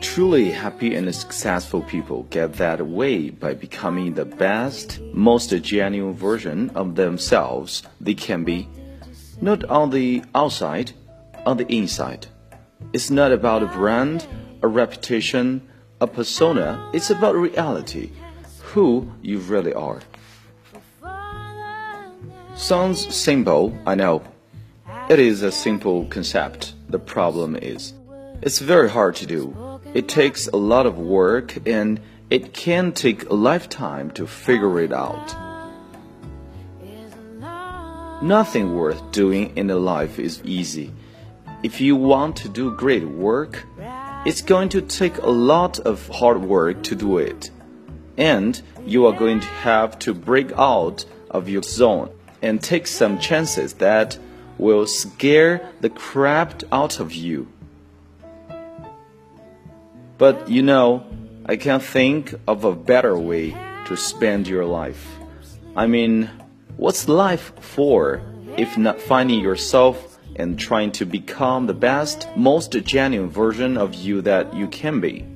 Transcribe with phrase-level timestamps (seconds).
[0.00, 6.70] Truly happy and successful people get that way by becoming the best, most genuine version
[6.70, 8.68] of themselves they can be,
[9.40, 10.90] not on the outside,
[11.46, 12.26] on the inside.
[12.92, 14.26] It's not about a brand,
[14.62, 15.62] a reputation,
[16.00, 18.10] a persona, it's about reality,
[18.60, 20.00] who you really are.
[22.56, 24.24] Sounds simple, I know.
[25.08, 26.74] It is a simple concept.
[26.92, 27.94] The problem is,
[28.42, 29.80] it's very hard to do.
[29.94, 31.98] It takes a lot of work and
[32.28, 35.34] it can take a lifetime to figure it out.
[38.22, 40.92] Nothing worth doing in life is easy.
[41.62, 43.64] If you want to do great work,
[44.26, 47.50] it's going to take a lot of hard work to do it.
[48.18, 52.10] And you are going to have to break out of your zone
[52.42, 54.18] and take some chances that
[54.58, 57.48] will scare the crap out of you.
[60.18, 61.04] But you know,
[61.46, 63.50] I can't think of a better way
[63.86, 65.04] to spend your life.
[65.74, 66.30] I mean,
[66.76, 68.22] what's life for
[68.56, 74.22] if not finding yourself and trying to become the best, most genuine version of you
[74.22, 75.26] that you can be?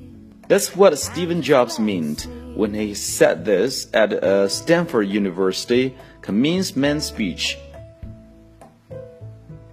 [0.48, 7.58] That's what Steve Jobs meant when he said this at a Stanford University commencement speech.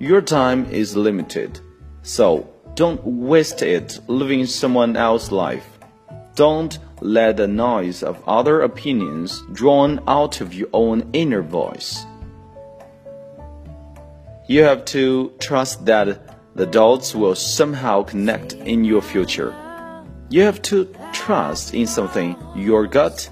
[0.04, 1.62] Your time is limited,
[2.02, 5.66] so don't waste it living someone else's life.
[6.36, 12.04] Don't let the noise of other opinions drown out of your own inner voice.
[14.50, 19.56] You have to trust that the dots will somehow connect in your future.
[20.30, 23.30] You have to trust in something your gut,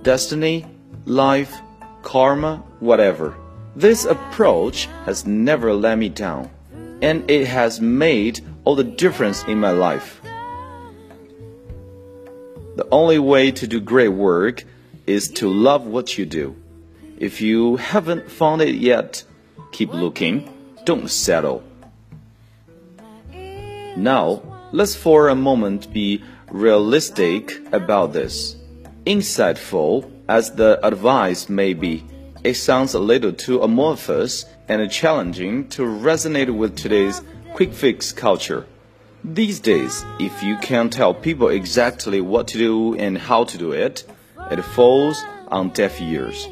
[0.00, 0.64] destiny,
[1.04, 1.54] life,
[2.00, 3.36] karma, whatever.
[3.76, 6.50] This approach has never let me down,
[7.02, 10.20] and it has made all the difference in my life.
[12.76, 14.64] The only way to do great work
[15.06, 16.56] is to love what you do.
[17.18, 19.24] If you haven't found it yet,
[19.72, 20.48] keep looking,
[20.84, 21.62] don't settle.
[23.96, 24.42] Now,
[24.72, 28.56] let's for a moment be realistic about this.
[29.04, 32.04] Insightful as the advice may be,
[32.44, 37.22] it sounds a little too amorphous and challenging to resonate with today's
[37.54, 38.66] quick fix culture.
[39.24, 43.72] These days, if you can't tell people exactly what to do and how to do
[43.72, 44.04] it,
[44.50, 46.46] it falls on deaf ears.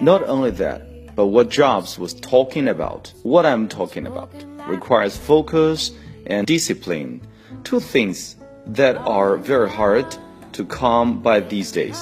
[0.00, 4.30] Not only that, but what Jobs was talking about, what I'm talking about,
[4.68, 5.90] requires focus
[6.26, 7.22] and discipline,
[7.64, 8.36] two things
[8.66, 10.16] that are very hard
[10.52, 12.00] to come by these days.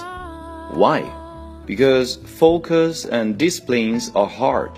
[0.72, 1.10] Why?
[1.66, 4.72] Because focus and disciplines are hard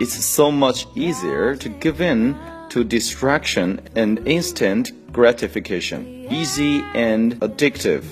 [0.00, 2.34] it's so much easier to give in
[2.70, 8.04] to distraction and instant gratification, easy and addictive.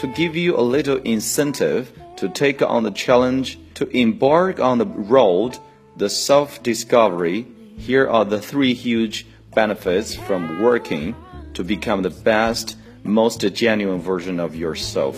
[0.00, 4.86] To give you a little incentive to take on the challenge, to embark on the
[4.86, 5.58] road,
[5.96, 7.46] the self discovery,
[7.78, 11.14] here are the three huge benefits from working
[11.54, 15.16] to become the best, most genuine version of yourself.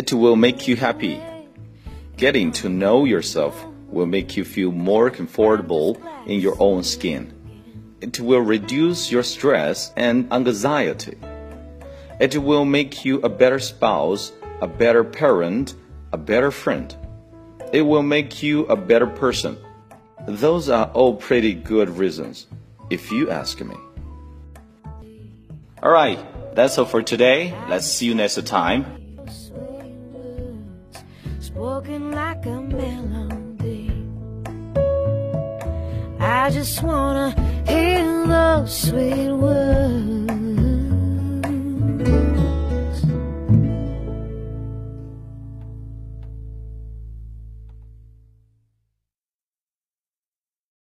[0.00, 1.20] It will make you happy
[2.16, 7.32] Getting to know yourself will make you feel more comfortable in your own skin.
[8.00, 11.16] It will reduce your stress and anxiety.
[12.18, 15.74] It will make you a better spouse, a better parent,
[16.12, 16.94] a better friend.
[17.72, 19.56] It will make you a better person.
[20.26, 22.46] Those are all pretty good reasons,
[22.90, 23.76] if you ask me.
[25.82, 26.20] Alright,
[26.54, 27.54] that's all for today.
[27.68, 28.99] Let's see you next time
[36.30, 37.34] I just wanna
[37.66, 40.19] hear those sweet words.